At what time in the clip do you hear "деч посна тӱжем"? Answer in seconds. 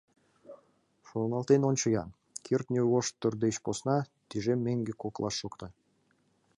3.43-4.59